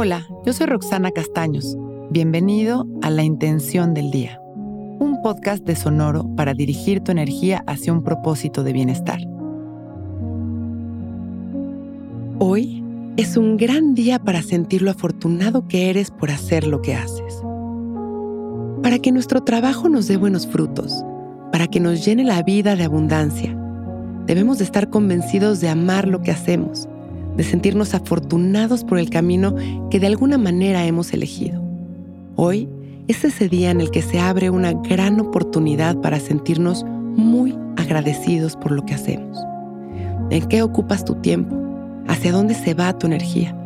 Hola, 0.00 0.28
yo 0.46 0.52
soy 0.52 0.68
Roxana 0.68 1.10
Castaños. 1.10 1.76
Bienvenido 2.10 2.86
a 3.02 3.10
La 3.10 3.24
Intención 3.24 3.94
del 3.94 4.12
Día, 4.12 4.40
un 4.44 5.20
podcast 5.24 5.64
de 5.64 5.74
Sonoro 5.74 6.36
para 6.36 6.54
dirigir 6.54 7.00
tu 7.00 7.10
energía 7.10 7.64
hacia 7.66 7.92
un 7.92 8.04
propósito 8.04 8.62
de 8.62 8.72
bienestar. 8.72 9.18
Hoy 12.38 12.80
es 13.16 13.36
un 13.36 13.56
gran 13.56 13.94
día 13.94 14.20
para 14.20 14.40
sentir 14.40 14.82
lo 14.82 14.92
afortunado 14.92 15.66
que 15.66 15.90
eres 15.90 16.12
por 16.12 16.30
hacer 16.30 16.64
lo 16.64 16.80
que 16.80 16.94
haces. 16.94 17.42
Para 18.84 19.00
que 19.00 19.10
nuestro 19.10 19.42
trabajo 19.42 19.88
nos 19.88 20.06
dé 20.06 20.16
buenos 20.16 20.46
frutos, 20.46 21.04
para 21.50 21.66
que 21.66 21.80
nos 21.80 22.04
llene 22.04 22.22
la 22.22 22.44
vida 22.44 22.76
de 22.76 22.84
abundancia, 22.84 23.52
debemos 24.26 24.58
de 24.58 24.64
estar 24.64 24.90
convencidos 24.90 25.60
de 25.60 25.70
amar 25.70 26.06
lo 26.06 26.22
que 26.22 26.30
hacemos 26.30 26.87
de 27.38 27.44
sentirnos 27.44 27.94
afortunados 27.94 28.84
por 28.84 28.98
el 28.98 29.08
camino 29.08 29.54
que 29.90 30.00
de 30.00 30.08
alguna 30.08 30.36
manera 30.36 30.84
hemos 30.84 31.14
elegido. 31.14 31.62
Hoy 32.34 32.68
es 33.06 33.24
ese 33.24 33.48
día 33.48 33.70
en 33.70 33.80
el 33.80 33.92
que 33.92 34.02
se 34.02 34.18
abre 34.18 34.50
una 34.50 34.72
gran 34.72 35.20
oportunidad 35.20 35.96
para 36.00 36.18
sentirnos 36.18 36.84
muy 36.84 37.56
agradecidos 37.76 38.56
por 38.56 38.72
lo 38.72 38.84
que 38.84 38.94
hacemos. 38.94 39.38
¿En 40.30 40.46
qué 40.48 40.62
ocupas 40.62 41.04
tu 41.04 41.14
tiempo? 41.14 41.56
¿Hacia 42.08 42.32
dónde 42.32 42.54
se 42.54 42.74
va 42.74 42.98
tu 42.98 43.06
energía? 43.06 43.56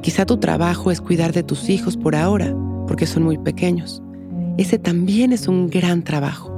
Quizá 0.00 0.24
tu 0.24 0.38
trabajo 0.38 0.90
es 0.90 1.02
cuidar 1.02 1.34
de 1.34 1.42
tus 1.42 1.68
hijos 1.68 1.98
por 1.98 2.16
ahora, 2.16 2.54
porque 2.88 3.06
son 3.06 3.22
muy 3.22 3.36
pequeños. 3.36 4.02
Ese 4.56 4.78
también 4.78 5.34
es 5.34 5.46
un 5.46 5.68
gran 5.68 6.02
trabajo. 6.04 6.50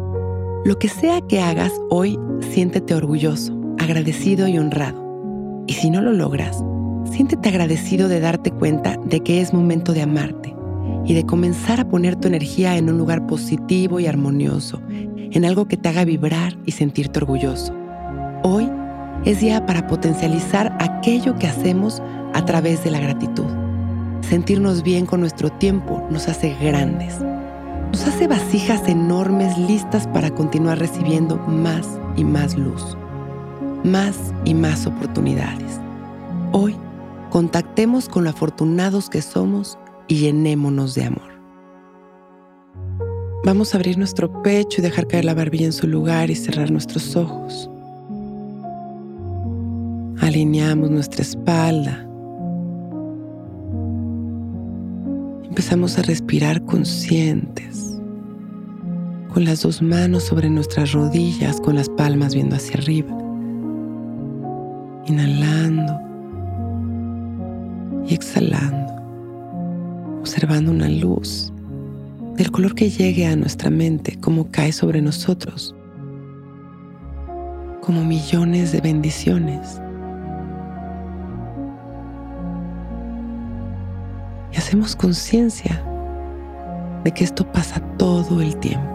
Lo 0.65 0.79
que 0.79 0.89
sea 0.89 1.21
que 1.23 1.41
hagas 1.41 1.73
hoy, 1.91 2.17
siéntete 2.53 2.95
orgulloso, 2.95 3.53
agradecido 3.79 4.47
y 4.47 4.59
honrado. 4.59 5.02
Y 5.67 5.75
si 5.75 5.91
no 5.91 6.01
lo 6.01 6.13
logras, 6.13 6.63
siéntete 7.11 7.49
agradecido 7.49 8.09
de 8.09 8.21
darte 8.21 8.51
cuenta 8.51 8.97
de 9.05 9.21
que 9.21 9.41
es 9.41 9.53
momento 9.53 9.93
de 9.93 10.03
amarte 10.03 10.55
y 11.05 11.15
de 11.15 11.25
comenzar 11.25 11.81
a 11.81 11.89
poner 11.89 12.17
tu 12.17 12.29
energía 12.29 12.77
en 12.77 12.89
un 12.89 12.99
lugar 12.99 13.27
positivo 13.27 14.01
y 14.01 14.07
armonioso, 14.07 14.81
en 14.89 15.45
algo 15.45 15.67
que 15.67 15.77
te 15.77 15.89
haga 15.89 16.05
vibrar 16.05 16.57
y 16.65 16.73
sentirte 16.73 17.21
orgulloso. 17.21 17.75
Hoy 18.43 18.69
es 19.25 19.41
día 19.41 19.65
para 19.67 19.87
potencializar 19.87 20.77
aquello 20.81 21.37
que 21.37 21.47
hacemos 21.47 22.03
a 22.35 22.45
través 22.45 22.83
de 22.83 22.91
la 22.91 23.01
gratitud. 23.01 23.47
Sentirnos 24.21 24.83
bien 24.83 25.07
con 25.07 25.21
nuestro 25.21 25.51
tiempo 25.51 26.07
nos 26.11 26.29
hace 26.29 26.57
grandes. 26.61 27.21
Nos 27.21 28.07
hace 28.07 28.27
vasijas 28.27 28.89
enormes 28.89 29.57
listas 29.59 30.07
para 30.09 30.31
continuar 30.31 30.79
recibiendo 30.79 31.37
más 31.37 31.87
y 32.17 32.25
más 32.25 32.57
luz 32.57 32.97
más 33.85 34.33
y 34.45 34.55
más 34.55 34.87
oportunidades. 34.87 35.81
Hoy, 36.53 36.77
contactemos 37.31 38.09
con 38.09 38.25
lo 38.25 38.31
afortunados 38.31 39.09
que 39.09 39.23
somos 39.23 39.79
y 40.09 40.17
llenémonos 40.17 40.95
de 40.95 41.05
amor. 41.05 41.33
Vamos 43.45 43.75
a 43.75 43.79
abrir 43.79 43.99
nuestro 43.99 44.43
pecho 44.43 44.81
y 44.81 44.83
dejar 44.83 45.09
caer 45.09 45.25
la 45.25 45.35
barbilla 45.35 45.67
en 45.67 45.73
su 45.73 45.89
lugar 45.89 46.31
y 46.31 46.37
cerrar 46.37 46.71
nuestros 46.71 47.17
ojos. 47.17 47.69
Alineamos 50.21 50.91
nuestra 50.91 51.23
espalda. 51.23 52.07
Empezamos 55.43 55.99
a 55.99 56.03
respirar 56.03 56.65
conscientes, 56.65 57.99
con 59.35 59.45
las 59.45 59.63
dos 59.63 59.83
manos 59.83 60.23
sobre 60.23 60.49
nuestras 60.49 60.93
rodillas, 60.93 61.61
con 61.61 61.75
las 61.75 61.89
palmas 61.89 62.35
viendo 62.35 62.57
hacia 62.57 62.79
arriba 62.79 63.23
inhalando 65.13 66.01
y 68.07 68.15
exhalando, 68.15 68.95
observando 70.21 70.71
una 70.71 70.89
luz 70.89 71.53
del 72.37 72.51
color 72.51 72.75
que 72.75 72.89
llegue 72.89 73.27
a 73.27 73.37
nuestra 73.37 73.69
mente, 73.69 74.19
como 74.19 74.51
cae 74.51 74.73
sobre 74.73 75.03
nosotros, 75.03 75.75
como 77.83 78.05
millones 78.05 78.73
de 78.73 78.81
bendiciones. 78.81 79.81
Y 84.53 84.57
hacemos 84.57 84.97
conciencia 84.97 85.83
de 87.05 87.13
que 87.13 87.25
esto 87.25 87.45
pasa 87.53 87.81
todo 87.99 88.41
el 88.41 88.57
tiempo. 88.57 88.89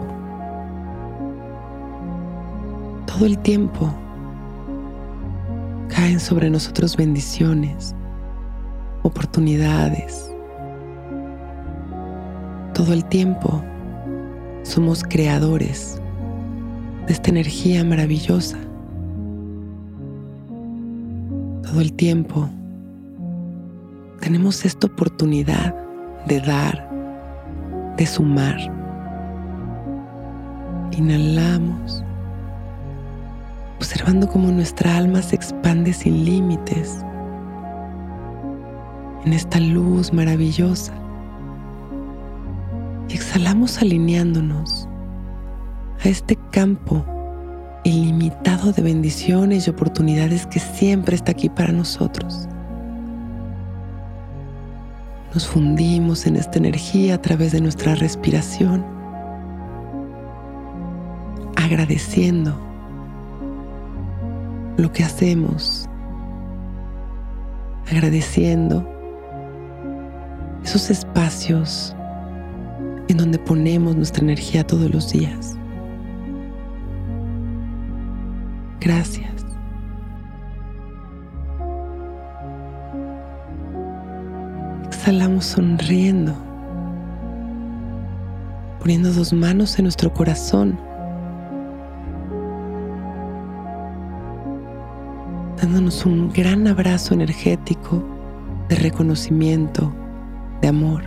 Todo 3.06 3.24
el 3.26 3.38
tiempo 3.38 3.94
caen 5.98 6.20
sobre 6.20 6.48
nosotros 6.48 6.96
bendiciones, 6.96 7.92
oportunidades. 9.02 10.30
Todo 12.72 12.92
el 12.92 13.04
tiempo 13.06 13.60
somos 14.62 15.02
creadores 15.02 16.00
de 17.08 17.12
esta 17.12 17.30
energía 17.30 17.82
maravillosa. 17.82 18.58
Todo 21.64 21.80
el 21.80 21.92
tiempo 21.94 22.48
tenemos 24.20 24.64
esta 24.64 24.86
oportunidad 24.86 25.74
de 26.28 26.40
dar, 26.40 26.88
de 27.96 28.06
sumar. 28.06 28.56
Inhalamos 30.92 32.04
observando 33.78 34.28
cómo 34.28 34.50
nuestra 34.50 34.96
alma 34.96 35.22
se 35.22 35.36
expande 35.36 35.92
sin 35.92 36.24
límites 36.24 37.04
en 39.24 39.32
esta 39.32 39.60
luz 39.60 40.12
maravillosa. 40.12 40.92
Y 43.08 43.14
exhalamos 43.14 43.80
alineándonos 43.80 44.88
a 46.04 46.08
este 46.08 46.36
campo 46.50 47.04
ilimitado 47.84 48.72
de 48.72 48.82
bendiciones 48.82 49.66
y 49.66 49.70
oportunidades 49.70 50.44
que 50.46 50.58
siempre 50.58 51.14
está 51.14 51.30
aquí 51.30 51.48
para 51.48 51.72
nosotros. 51.72 52.48
Nos 55.34 55.46
fundimos 55.46 56.26
en 56.26 56.34
esta 56.34 56.58
energía 56.58 57.14
a 57.14 57.22
través 57.22 57.52
de 57.52 57.60
nuestra 57.60 57.94
respiración, 57.94 58.84
agradeciendo 61.54 62.67
lo 64.78 64.92
que 64.92 65.02
hacemos, 65.02 65.88
agradeciendo 67.90 68.88
esos 70.62 70.88
espacios 70.88 71.96
en 73.08 73.16
donde 73.16 73.38
ponemos 73.40 73.96
nuestra 73.96 74.22
energía 74.22 74.64
todos 74.64 74.88
los 74.90 75.12
días. 75.12 75.56
Gracias. 78.80 79.44
Exhalamos 84.86 85.44
sonriendo, 85.46 86.34
poniendo 88.78 89.12
dos 89.12 89.32
manos 89.32 89.76
en 89.78 89.86
nuestro 89.86 90.14
corazón 90.14 90.87
dándonos 95.60 96.06
un 96.06 96.32
gran 96.32 96.68
abrazo 96.68 97.14
energético 97.14 98.04
de 98.68 98.76
reconocimiento, 98.76 99.92
de 100.60 100.68
amor. 100.68 101.02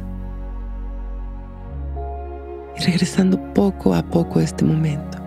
Y 2.77 2.83
regresando 2.83 3.39
poco 3.53 3.93
a 3.93 4.03
poco 4.03 4.39
a 4.39 4.43
este 4.43 4.65
momento, 4.65 5.19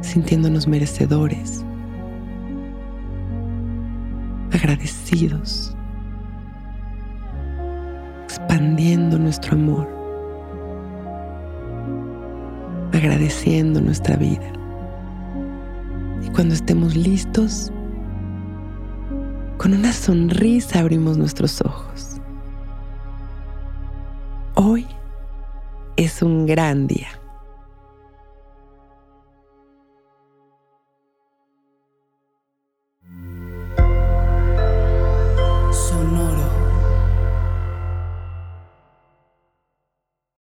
sintiéndonos 0.00 0.66
merecedores, 0.66 1.64
agradecidos, 4.52 5.76
expandiendo 8.24 9.18
nuestro 9.18 9.54
amor, 9.54 9.86
agradeciendo 12.92 13.80
nuestra 13.82 14.16
vida 14.16 14.50
cuando 16.34 16.54
estemos 16.54 16.96
listos, 16.96 17.72
con 19.56 19.72
una 19.72 19.92
sonrisa 19.92 20.80
abrimos 20.80 21.16
nuestros 21.16 21.60
ojos. 21.60 22.20
Hoy 24.54 24.86
es 25.96 26.22
un 26.22 26.46
gran 26.46 26.86
día. 26.86 27.08